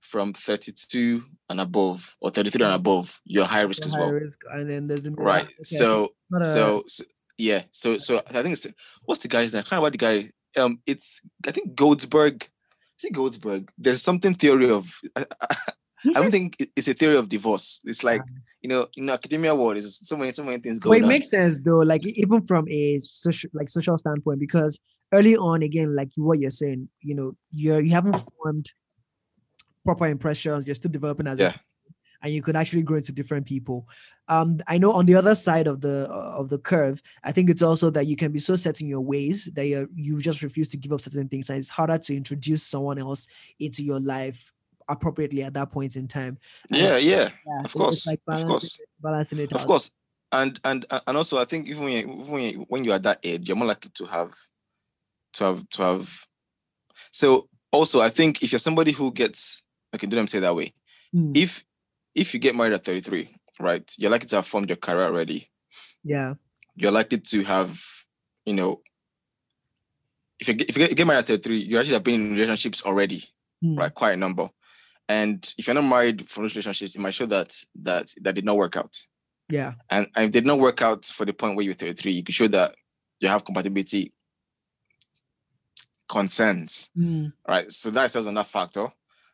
[0.00, 3.94] From thirty two and above, or thirty three and above, you're high risk for as
[3.94, 4.10] high well.
[4.12, 7.04] risk, and then there's the right okay, so a- so, so
[7.38, 8.66] yeah so so i think it's
[9.04, 12.42] what's the guy's name i can't remember the guy um it's i think goldsberg
[12.98, 15.56] is it goldsberg there's something theory of i, I,
[16.06, 17.80] I don't think it's a theory of divorce.
[17.84, 18.22] It's like
[18.62, 21.08] you know in academia world there's so many so many things going it on.
[21.08, 24.80] makes sense though, like even from a social like social standpoint, because
[25.12, 28.72] early on, again, like what you're saying, you know, you're you haven't formed
[29.84, 31.54] proper impressions, you're still developing as a
[32.22, 33.86] and you could actually grow into different people.
[34.28, 37.62] Um, I know on the other side of the of the curve, I think it's
[37.62, 40.68] also that you can be so set in your ways that you you just refuse
[40.70, 43.28] to give up certain things, and it's harder to introduce someone else
[43.60, 44.52] into your life
[44.88, 46.38] appropriately at that point in time.
[46.72, 48.80] Yeah yeah yeah, of course, of balancing, course.
[49.02, 49.66] balancing it of out.
[49.66, 49.90] course
[50.32, 53.02] and and and also i think even when you, even when, you, when you're at
[53.02, 54.34] that age you're more likely to have
[55.32, 56.26] to have to have
[57.12, 59.62] so also i think if you're somebody who gets
[59.94, 60.72] okay do them say that way
[61.10, 61.64] Hmm, if
[62.14, 65.48] if you get married at 33 right you're likely to have formed your career already
[66.04, 66.34] yeah.
[66.76, 67.82] you're likely to have
[68.44, 68.82] you know
[70.38, 72.32] if you get, if you get, get married at 33 you actually have been in
[72.32, 73.24] relationships already
[73.62, 74.50] Hmm, right quite a number
[75.08, 78.44] and if you're not married for those relationships it might show that that that did
[78.44, 78.96] not work out
[79.48, 79.74] Yeah.
[79.90, 82.22] and, and if it did not work out for the point where you're 33 you
[82.22, 82.74] could show that
[83.20, 84.12] you have compatibility
[86.08, 87.70] concerns Hmm, right?
[87.70, 88.88] So that that's another factor.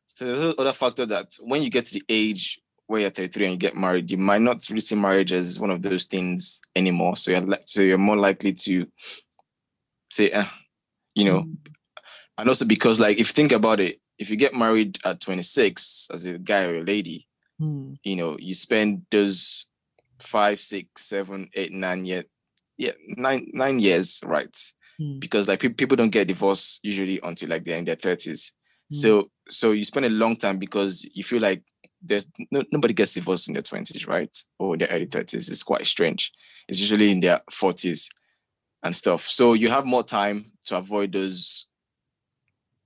[0.07, 3.53] So there's another factor that when you get to the age where you're 33 and
[3.55, 7.17] you get married, you might not really see marriage as one of those things anymore.
[7.17, 8.87] So you're like, so you're more likely to
[10.11, 10.45] say, eh,
[11.15, 11.55] you know, hmm,
[12.39, 16.09] and also because like if you think about it, if you get married at 26
[16.13, 17.27] as a guy or a lady,
[17.59, 19.67] hmm, you know, you spend those
[20.21, 22.25] five, six, seven, eight, nine years,
[22.77, 24.57] yeah, nine nine years, right?
[24.99, 28.53] hmm, Because like pe- people don't get divorced usually until like they're in their 30s.
[28.91, 28.95] hmm.
[28.97, 31.63] So so you spend a long time because you feel like
[32.03, 34.37] there's no, nobody gets divorced in their 20s, right?
[34.59, 35.51] Or their early 30s.
[35.51, 36.33] It's quite strange.
[36.69, 38.09] It's usually in their 40s
[38.85, 39.23] and stuff.
[39.23, 41.69] So you have more time to avoid those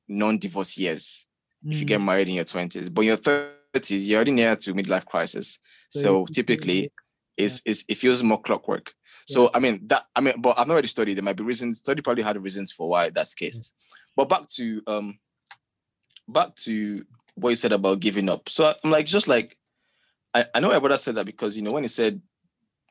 [0.08, 1.26] non-divorce years
[1.70, 2.04] if you get Mm.
[2.04, 2.88] married in your 20s.
[2.88, 5.58] But in your 30s, you're already near to midlife crisis.
[5.90, 6.90] So So, typically
[7.36, 8.92] it's, it's it feels more clockwork.
[9.26, 11.14] So I mean that I mean, but I've not already studied.
[11.14, 11.78] There might be reasons.
[11.78, 13.72] Study probably had reasons for why that's the case.
[14.16, 15.18] But back to um,
[16.28, 17.04] back to
[17.36, 18.48] what you said about giving up.
[18.48, 19.56] So I'm like, just like,
[20.34, 22.20] I, I know my brother said that because you know when he said,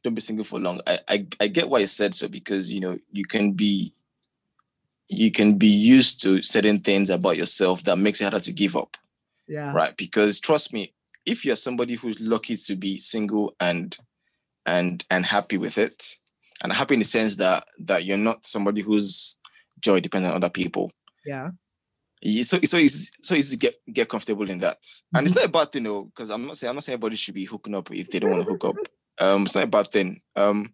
[0.03, 2.79] "Don't be single for long," I I, I get why he said so because you
[2.79, 3.93] know you can be,
[5.09, 8.75] you can be used to certain things about yourself that makes it harder to give
[8.75, 8.97] up
[9.47, 9.71] yeah.
[9.73, 10.93] right because trust me
[11.25, 13.97] if you're somebody who's lucky to be single and
[14.65, 16.17] and and happy with it
[16.63, 19.35] and happy in the sense that that you're not somebody who's
[19.79, 20.91] joy dependent on other people
[21.25, 21.51] Yeah.
[22.41, 24.79] so so easy so easy to get get comfortable in that
[25.13, 25.37] and it's Mhm.
[25.37, 27.45] not a bad thing though because i'm not saying i'm not saying everybody should be
[27.45, 28.75] hooking up if they don't want to hook up
[29.19, 30.73] um it's not a bad thing um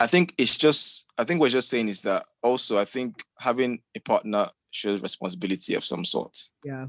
[0.00, 3.22] i think it's just i think what you're just saying is that also i think
[3.38, 6.86] having a partner shows responsibility of some sort Yeah.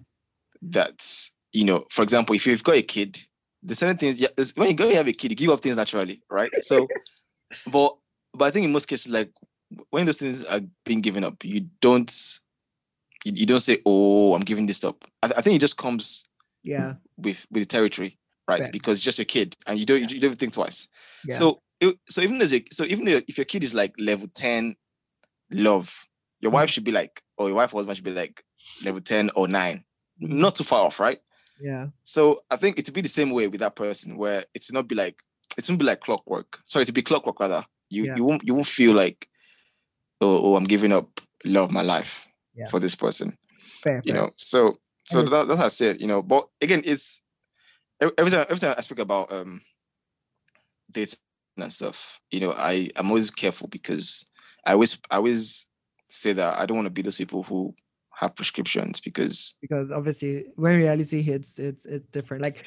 [0.61, 1.05] that
[1.53, 3.19] you know, for example, if you've got a kid,
[3.63, 5.75] the certain things yeah, when you go and have a kid, you give up things
[5.75, 6.49] naturally, right?
[6.61, 6.87] So,
[7.73, 7.97] but
[8.33, 9.29] but I think in most cases, like
[9.89, 12.39] when those things are being given up, you don't
[13.25, 16.23] you, you don't say, "Oh, I'm giving this up." I, I think it just comes
[16.63, 16.93] Yeah.
[17.17, 18.59] with with the territory, right?
[18.59, 18.69] Fair.
[18.71, 20.87] Because it's just your kid, and you don't you don't think twice.
[21.27, 21.35] Yeah.
[21.35, 24.75] So it, so even as a, so even if your kid is like level ten,
[25.51, 26.07] love,
[26.39, 28.43] your wife should be like, or your wife or husband should be like
[28.85, 29.83] level ten or nine,
[30.19, 31.19] not too far off, right?
[31.59, 31.87] Yeah.
[32.03, 34.87] So I think it would be the same way with that person, where it's not
[34.87, 35.17] be like
[35.57, 36.59] it's not be like clockwork.
[36.63, 37.65] Sorry, to be clockwork rather.
[37.89, 38.15] You Yeah.
[38.15, 39.27] you won't you won't feel like
[40.21, 42.67] oh, oh I'm giving up love my life Yeah.
[42.67, 43.37] for this person.
[43.83, 44.01] Fair.
[44.05, 44.21] You fair.
[44.21, 45.99] know, so so that, that's how I said.
[45.99, 47.21] You know, but again, it's
[47.99, 49.61] every every time every time I speak about um
[50.91, 51.19] dating
[51.57, 52.19] and stuff.
[52.31, 54.25] You know, I I'm always careful because
[54.65, 55.67] I always I always
[56.05, 57.73] say that I don't want to be those people who
[58.13, 62.43] have prescriptions because because obviously when reality hits, it's it's different.
[62.43, 62.65] Like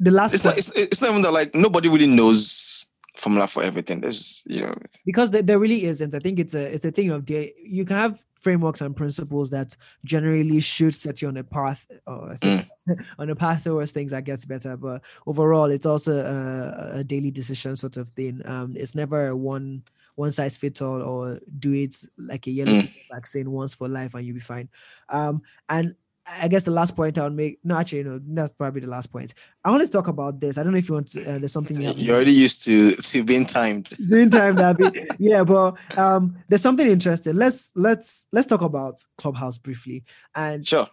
[0.00, 2.86] the last it's not it's, it's not even that like nobody really knows
[3.16, 4.00] formula for everything.
[4.00, 6.14] There's you know because there, there really isn't.
[6.14, 7.52] I think it's a it's a thing of day.
[7.62, 12.34] You can have frameworks and principles that generally should set you on a path or
[13.18, 14.76] on a path towards things that gets better.
[14.76, 18.40] But overall, it's also a, a daily decision sort of thing.
[18.44, 19.82] Um, it's never a one
[20.16, 22.90] one size fits all or do it like a yellow Mm.
[23.12, 24.68] vaccine once for life and you'll be fine.
[25.10, 25.94] Um, and
[26.42, 29.10] I guess the last point I would make, no, actually, no, that's probably the last
[29.10, 29.32] point.
[29.64, 30.58] I want to talk about this.
[30.58, 32.92] I don't know if you want to, uh, there's something you you're already used to
[32.92, 33.88] to being timed.
[34.08, 39.04] Doing time that be yeah but um there's something interesting let's let's let's talk about
[39.16, 40.86] clubhouse briefly and Sure.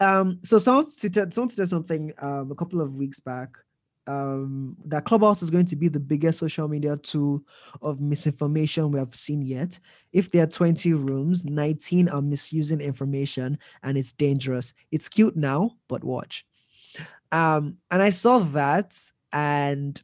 [0.00, 3.50] um so someone tweeted someone tweeted something um a couple of weeks back
[4.06, 7.40] um that clubhouse is going to be the biggest social media tool
[7.82, 9.78] of misinformation we have seen yet.
[10.12, 14.74] If there are 20 rooms 19 are misusing information and it's dangerous.
[14.92, 16.46] It's cute now but watch.
[17.32, 18.98] Um and i saw that
[19.32, 20.00] and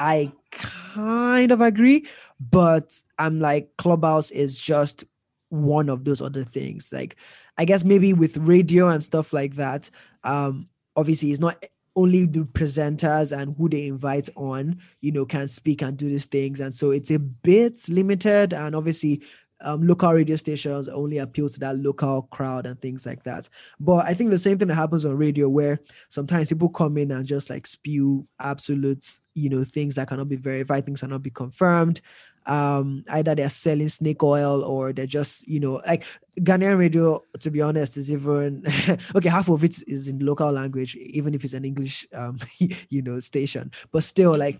[0.00, 2.06] I kind of agree,
[2.40, 5.04] but I'm like Clubhouse is just
[5.50, 6.90] one of those other things.
[6.92, 7.16] Like
[7.58, 9.90] I guess maybe with radio and stuff like that,
[10.24, 11.62] um, obviously it's not
[12.00, 16.26] only the presenters and who they invite on, you know, can speak and do these
[16.26, 16.60] things.
[16.60, 18.54] And so it's a bit limited.
[18.54, 19.22] And obviously
[19.62, 23.48] um, local radio stations only appeal to that local crowd and things like that.
[23.78, 27.10] But I think the same thing that happens on radio where sometimes people come in
[27.10, 31.30] and just like spew absolute, you know, things that cannot be verified, things cannot be
[31.30, 32.00] confirmed.
[32.46, 36.04] Um, either they're selling snake oil or they're just, you know, like
[36.40, 38.62] Ghanaian radio, to be honest, is even
[39.14, 42.38] okay, half of it is in local language, even if it's an English um,
[42.88, 43.70] you know, station.
[43.92, 44.58] But still, like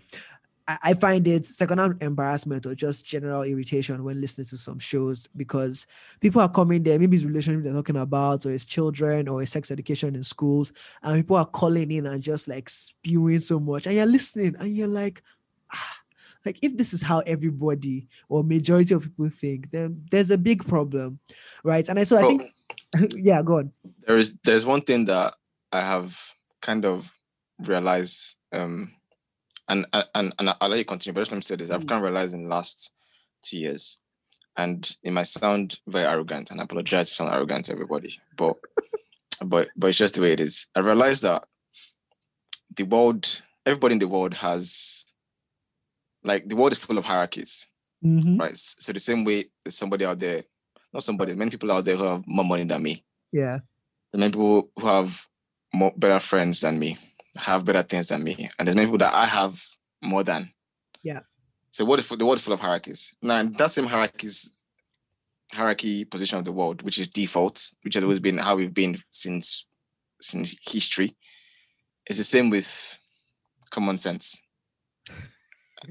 [0.67, 5.27] I I find it secondhand embarrassment or just general irritation when listening to some shows
[5.35, 5.87] because
[6.19, 9.51] people are coming there, maybe it's relationship they're talking about, or it's children, or it's
[9.51, 10.71] sex education in schools,
[11.03, 14.75] and people are calling in and just like spewing so much, and you're listening, and
[14.75, 15.21] you're like,
[15.73, 16.00] ah,
[16.45, 20.65] like if this is how everybody or majority of people think, then there's a big
[20.67, 21.19] problem,
[21.63, 21.87] right?
[21.87, 22.43] And I so I think,
[23.15, 23.71] yeah, go on.
[24.07, 25.33] there is there's one thing that
[25.71, 26.17] I have
[26.61, 27.11] kind of
[27.59, 28.93] realized, um,
[29.67, 31.13] and and and I'll let you continue.
[31.13, 31.89] But just let me say this: I've Mm.
[31.89, 32.91] kind of realized in the last
[33.43, 33.99] two years,
[34.57, 38.17] and it might sound very arrogant, and I apologize if I sound arrogant to everybody,
[38.35, 38.57] but
[39.45, 40.67] but but it's just the way it is.
[40.75, 41.45] I realized that
[42.75, 45.05] the world, everybody in the world has,
[46.23, 47.67] like, the world is full of hierarchies,
[48.03, 48.39] Mhm.
[48.39, 48.57] right?
[48.57, 50.43] So the same way there's somebody out there,
[50.93, 53.03] not somebody, many people out there who have more money than me
[53.33, 53.59] Yeah,
[54.11, 55.27] There many people who have
[55.73, 56.97] more better friends than me,
[57.37, 59.63] have better things than me, and there's many people that I have
[60.01, 60.51] more than.
[61.01, 61.21] Yeah.
[61.71, 63.13] So what if the world is full of hierarchies?
[63.21, 64.51] Now that same hierarchies
[65.53, 68.97] hierarchy position of the world, which is default, which has always been how we've been
[69.11, 69.65] since
[70.19, 71.15] since history,
[72.09, 72.99] is the same with
[73.69, 74.41] common sense.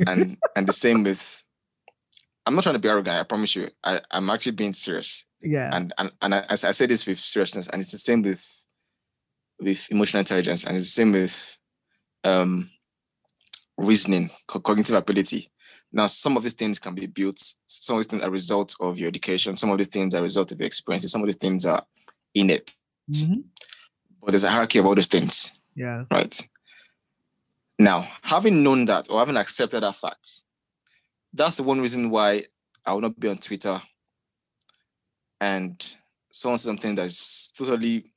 [0.06, 1.42] And and the same with
[2.46, 3.68] I'm not trying to be arrogant, I promise you.
[3.84, 5.24] I, I'm actually being serious.
[5.42, 5.70] Yeah.
[5.74, 8.44] And and, and I, I say this with seriousness, and it's the same with
[9.60, 11.58] with emotional intelligence, and it's the same with
[12.24, 12.70] um
[13.78, 15.48] reasoning, cognitive ability.
[15.92, 17.42] Now, some of these things can be built.
[17.66, 19.56] Some of these things are a result of your education.
[19.56, 21.10] Some of these things are a result of your experiences.
[21.10, 21.84] Some of these things are
[22.34, 22.72] in it.
[23.10, 23.42] Mhm.
[24.22, 26.04] But there's a hierarchy of all those things, Yeah.
[26.12, 26.48] right?
[27.80, 30.42] Now, having known that or having accepted that fact,
[31.32, 32.44] that's the one reason why
[32.84, 33.80] I will not be on Twitter
[35.40, 35.96] and
[36.30, 38.12] someone says something that's totally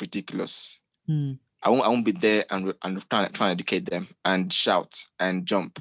[0.00, 0.80] ridiculous.
[1.08, 1.38] Mm.
[1.62, 5.06] I won't, I won't be there and, and trying, trying to educate them and shout
[5.20, 5.78] and jump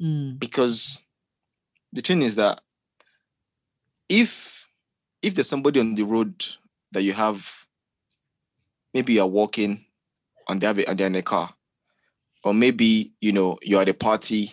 [0.00, 0.36] Mm.
[0.40, 1.00] because
[1.92, 2.60] the thing is that
[4.08, 4.68] if
[5.22, 6.44] if there's somebody on the road
[6.90, 7.66] that you have
[8.92, 9.84] maybe you're walking
[10.48, 11.54] on the and they're in a car
[12.44, 14.50] or maybe you know you're at a party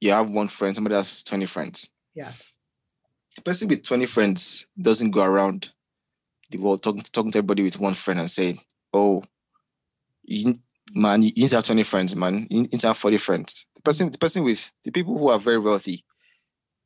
[0.00, 1.88] you have one friend somebody has 20 friends.
[2.14, 2.30] Yeah.
[3.38, 5.72] a person with 20 friends doesn't go around
[6.50, 8.60] the world talking, talking to everybody with one friend and saying
[8.92, 9.22] oh
[10.22, 10.54] you,
[10.94, 12.46] man you need to have 20 friends man.
[12.50, 13.66] You need to have 40 friends.
[13.76, 16.04] The person the person with the people who are very wealthy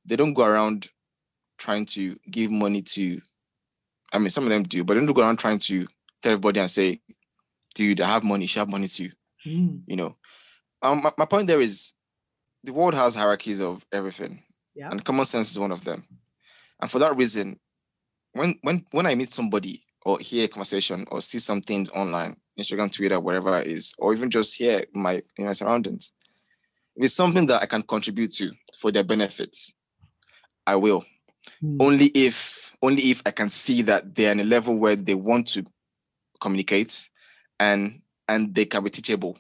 [0.09, 0.89] they don't go around
[1.59, 3.21] trying to give money to
[4.13, 5.87] i mean some of them do but they don't go around trying to
[6.23, 7.01] tell everybody and say
[7.75, 9.11] dude i have money you should have money too
[9.49, 9.83] Mm.
[9.87, 10.17] you know
[10.83, 11.93] um my, my point there is
[12.65, 14.43] the world has hierarchies of everything
[14.75, 14.91] Yeah.
[14.91, 16.05] and common sense is one of them
[16.81, 17.59] and for that reason
[18.33, 22.37] when when when i meet somebody or hear a conversation or see some things online
[22.59, 26.13] instagram twitter wherever it is or even just hear my in my surroundings
[26.97, 29.73] if it's something that i can contribute to for their benefits
[30.67, 31.05] i will
[31.63, 31.77] Mm.
[31.81, 35.47] only if only if i can see that they're in a level where they want
[35.49, 35.65] to
[36.41, 37.09] communicate
[37.59, 39.37] and and they can be teachable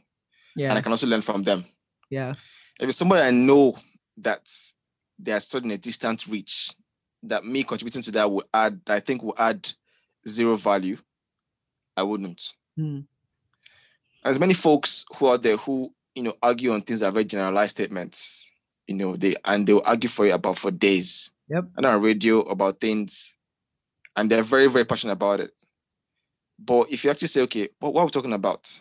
[0.56, 0.70] Yeah.
[0.70, 1.64] and I can also learn from them.
[2.10, 2.34] yeah.
[2.80, 3.76] If it's somebody I know
[4.18, 4.48] that
[5.18, 6.72] they are studying a distant reach,
[7.24, 9.68] that me contributing to that will add, I think will add
[10.28, 10.96] zero value,
[11.96, 12.52] I wouldn't.
[12.78, 13.04] Mm.
[14.22, 17.24] There's many folks who are there who, you know, argue on things that are very
[17.24, 18.48] generalized statements,
[18.86, 21.32] you know, they and they'll argue for you about for days.
[21.48, 21.64] Yep.
[21.76, 23.34] And on radio about things,
[24.16, 25.50] and they're very, very passionate about it.
[26.58, 28.80] But if you actually say, okay, what, what are we talking about?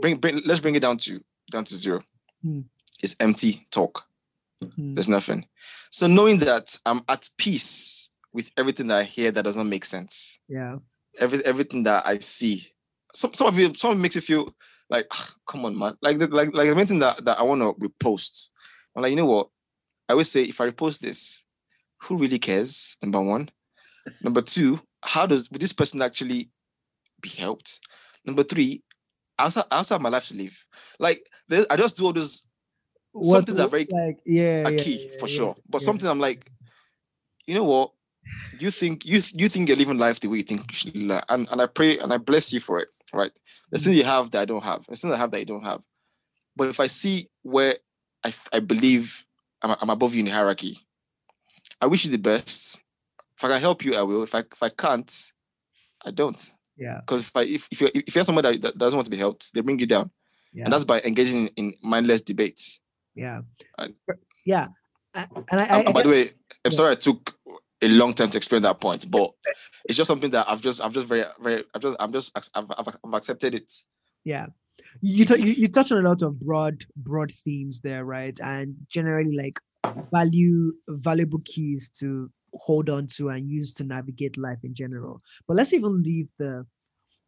[0.00, 2.00] Bring, bring let's bring it down to down to zero.
[2.42, 2.60] Hmm.
[3.02, 4.04] It's empty talk.
[4.62, 4.94] Mm.
[4.94, 5.46] There's nothing.
[5.90, 9.84] So knowing that I'm at peace with everything that I hear that does not make
[9.84, 10.78] sense, Yeah.
[11.18, 12.66] every everything that I see.
[13.14, 14.54] Some some of you some of it makes you feel
[14.90, 17.42] like "Ah, come on man like the, like like the main thing that, that I
[17.42, 18.50] want to repost.
[18.96, 19.48] I'm like you know what
[20.08, 21.44] I always say if I repost this,
[22.02, 22.96] who really cares?
[23.02, 23.50] Number one,
[24.22, 26.48] number two, how does would this person actually
[27.24, 27.80] be helped?
[28.24, 28.82] Number three,
[29.38, 30.56] I also, I also have my life to live.
[30.98, 32.44] Like I just do all those
[33.22, 35.54] Some things are very like yeah, a yeah, key yeah, for yeah, sure.
[35.68, 35.86] But yeah.
[35.86, 36.50] something I'm like,
[37.46, 37.92] you know what?
[38.58, 41.24] You think you you think you're living life the way you think you should live,
[41.28, 42.88] and and I pray and I bless you for it.
[43.12, 43.32] Right?
[43.70, 43.98] The things mm.
[43.98, 45.82] you have that I don't have, the things I have that you don't have.
[46.56, 47.76] But if I see where
[48.52, 49.24] I believe
[49.62, 50.78] I'm, I'm above you in the hierarchy,
[51.80, 52.80] I wish you the best.
[53.36, 54.22] If I can help you, I will.
[54.22, 55.32] If I if I can't,
[56.06, 56.50] I don't.
[56.76, 57.00] Yeah.
[57.00, 59.16] Because if I if if you're, if you're somebody that, that doesn't want to be
[59.16, 60.10] helped, they bring you down,
[60.52, 60.64] Yeah.
[60.64, 62.80] and that's by engaging in mindless debates.
[63.14, 63.42] yeah.
[63.78, 63.94] And-
[64.46, 64.68] yeah.
[65.14, 66.22] I- And I, I, And I by the way,
[66.64, 66.76] I'm yeah.
[66.76, 67.36] sorry I took
[67.82, 69.30] a long time to explain that point, but
[69.84, 72.64] it's just something that I've just, I've just very, very, I've just, I'm just, I've,
[72.78, 73.72] I've, I've accepted it.
[74.24, 74.46] yeah
[75.02, 78.74] you, tou- you you touch on a lot of broad broad themes there right and
[78.88, 79.60] generally like
[80.12, 85.22] value valuable keys to hold on to and use to navigate life in general.
[85.46, 86.66] But let's even leave the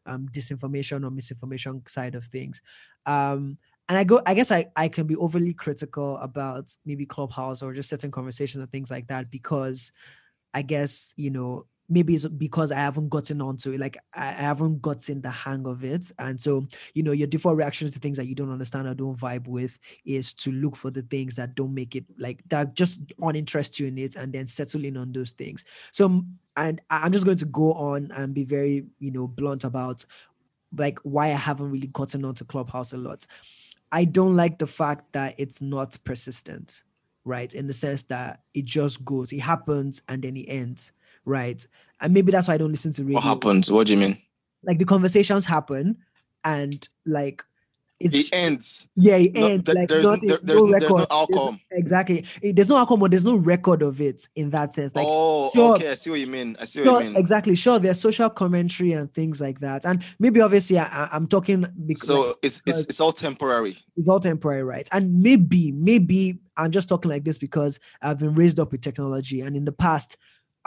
[0.06, 2.62] um disinformation or misinformation side of things.
[3.06, 3.58] Um
[3.88, 7.72] and i go i guess i i can be overly critical about maybe clubhouse or
[7.72, 9.92] just certain conversations and things like that because
[10.54, 14.82] i guess you know maybe it's because I haven't gotten onto it, like I haven't
[14.82, 16.10] gotten the hang of it.
[16.18, 19.18] And so, you know, your default reactions to things that you don't understand or don't
[19.18, 23.12] vibe with is to look for the things that don't make it like that just
[23.22, 25.64] uninterest you in it and then settle in on those things.
[25.92, 26.22] So
[26.56, 30.04] and I'm just going to go on and be very, you know, blunt about
[30.76, 33.26] like why I haven't really gotten onto Clubhouse a lot.
[33.92, 36.82] I don't like the fact that it's not persistent,
[37.24, 37.52] right?
[37.54, 40.92] In the sense that it just goes, it happens and then it ends
[41.26, 41.64] right?
[42.00, 43.16] And maybe that's why I don't listen to radio.
[43.16, 43.70] What happens?
[43.70, 44.16] What do you mean?
[44.62, 45.96] Like the conversations happen,
[46.44, 47.42] and like
[47.98, 48.86] it's It ends.
[48.94, 51.06] yeah, it No, ends like there's, nothing, there- no record.
[51.08, 52.24] there's no There's exactly.
[52.52, 54.94] There's no outcome, but there's no record of it in that sense.
[54.94, 55.76] Like oh, sure.
[55.76, 55.90] okay.
[55.92, 56.56] I see what you mean.
[56.60, 57.16] I see what Sure, you mean.
[57.16, 57.54] exactly.
[57.54, 62.10] Sure, there's social commentary and things like that, and maybe obviously I, I'm talking because
[62.10, 63.78] like, So it's it's it's all temporary.
[63.96, 64.86] it's all temporary, right?
[64.92, 69.40] And maybe, maybe I'm just talking like this because I've been raised up with technology,
[69.40, 70.18] and in the past,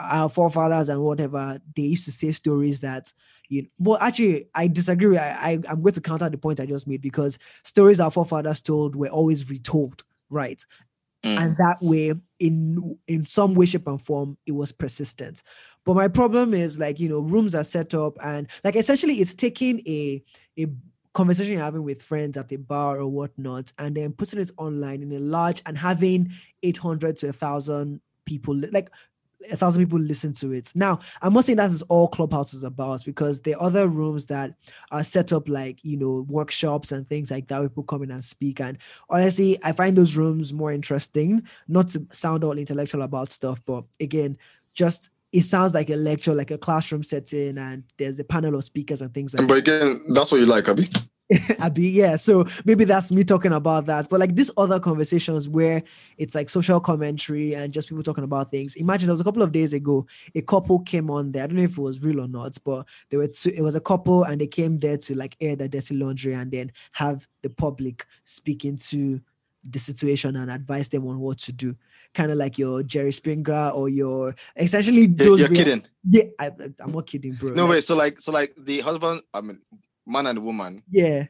[0.02, 3.12] our forefathers and whatever they used to say stories that
[3.48, 3.62] you.
[3.62, 5.08] know, Well, actually, I disagree.
[5.08, 8.10] with- I, I I'm going to counter the point I just made because stories our
[8.10, 10.62] forefathers told were always retold, right?
[11.22, 11.38] Mm.
[11.38, 15.42] and that way in in some way shape and form it was persistent
[15.84, 19.34] but my problem is like you know rooms are set up and like essentially it's
[19.34, 20.24] taking a
[20.58, 20.64] a
[21.12, 25.02] conversation you're having with friends at a bar or whatnot and then putting it online
[25.02, 26.30] in a large and having
[26.62, 28.90] 800 to a thousand people like
[29.50, 30.72] a thousand people listen to it.
[30.74, 34.26] Now i'm not saying that is all clubhouse is about because there are other rooms
[34.26, 34.54] that
[34.90, 38.24] are set up like you know workshops and things like that people come in and
[38.24, 38.60] speak.
[38.60, 38.78] And
[39.08, 43.84] honestly i find those rooms more interesting not to sound all intellectual about stuff but
[44.00, 44.36] again
[44.74, 48.64] just it sounds like a lecture like a classroom setting and there's a panel of
[48.64, 50.88] speakers and things like But again, that's what you like, Abby.
[51.58, 52.16] Abby, yeah.
[52.16, 54.08] So maybe that's me talking about that.
[54.10, 55.82] But like these other conversations where
[56.18, 58.76] it's like social commentary and just people talking about things.
[58.76, 61.44] Imagine there was a couple of days ago, a couple came on there.
[61.44, 63.74] I don't know if it was real or not, but they were two, it was
[63.74, 67.26] a couple and they came there to like air their dirty laundry and then have
[67.42, 69.20] the public speaking to
[69.64, 71.76] the situation and advise them on what to do.
[72.14, 75.86] Kind of like your Jerry Springer or your essentially those you're real- kidding.
[76.08, 76.50] Yeah, I,
[76.80, 77.50] I'm not kidding, bro.
[77.50, 77.84] No Like, wait.
[77.84, 79.60] So like so like the husband, I mean,
[80.10, 81.26] man and woman, Yeah.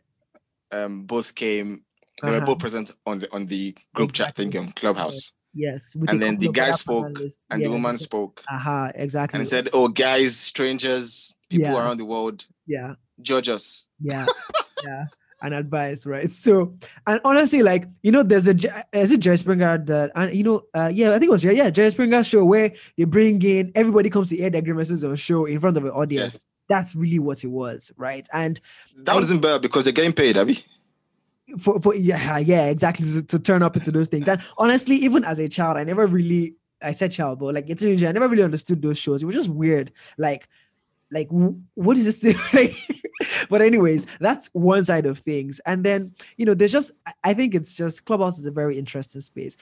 [0.72, 1.84] um, both came.
[2.22, 2.46] They were Uh-huh.
[2.46, 4.50] both present on the on the group chat Exactly.
[4.50, 5.94] thing on Clubhouse, Yes.
[5.96, 6.04] yes.
[6.08, 7.06] and then the guy spoke,
[7.50, 9.38] and Yeah, the woman spoke Aha, exactly.
[9.38, 11.78] and said, "Oh, guys, strangers, people Yeah.
[11.82, 14.26] around the world, yeah, judge us." yeah,
[14.84, 15.04] yeah,
[15.42, 16.28] and advice, right?
[16.30, 16.74] So,
[17.06, 18.54] and honestly, like you know, there's a
[18.92, 21.56] is it Jerry Springer that, and you know, uh, yeah, I think it was Jerry,
[21.56, 25.16] yeah, Jerry Springer show where they bring in everybody comes to air their grievances on
[25.16, 26.38] show in front of an audience.
[26.70, 28.26] That's really what it was, right?
[28.32, 28.60] And
[29.04, 30.64] That one isn't bad because they're getting paid, Abby.
[31.60, 34.28] for, for yeah, yeah, exactly to, to turn up into those things.
[34.28, 37.82] And honestly, even as a child, I never really I said child, but like it's
[37.84, 39.22] in I never really understood those shows.
[39.22, 39.92] It was just weird.
[40.16, 40.48] Like,
[41.12, 41.28] like
[41.74, 42.36] what is this thing?
[42.54, 45.60] like, but anyways, that's one side of things.
[45.66, 48.78] And then you know, there's just I- I think it's just Clubhouse is a very
[48.78, 49.56] interesting space.